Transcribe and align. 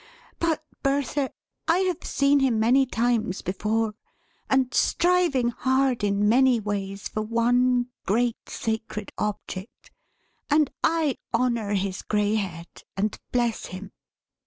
But 0.39 0.63
Bertha, 0.81 1.29
I 1.67 1.77
have 1.81 2.03
seen 2.03 2.39
him 2.39 2.59
many 2.59 2.87
times 2.87 3.43
before; 3.43 3.93
and 4.49 4.73
striving 4.73 5.49
hard 5.49 6.03
in 6.03 6.27
many 6.27 6.59
ways 6.59 7.07
for 7.07 7.21
one 7.21 7.85
great 8.07 8.49
sacred 8.49 9.11
object. 9.19 9.91
And 10.49 10.71
I 10.83 11.17
honor 11.31 11.75
his 11.75 12.01
grey 12.01 12.33
head, 12.33 12.81
and 12.97 13.15
bless 13.31 13.67
him!" 13.67 13.91